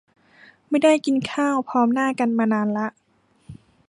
[0.69, 2.87] ไม่ได้กินข้าวพร้อมหน้ากันมานานละ